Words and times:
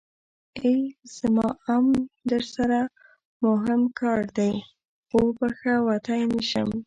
ای 0.61 0.77
زما 1.17 1.47
ام 1.75 1.87
درسره 2.29 2.81
موهم 3.43 3.81
کار 3.99 4.21
دی 4.37 4.53
خو 5.07 5.19
وبښه 5.37 5.75
وتی 5.87 6.21
نشم. 6.33 6.69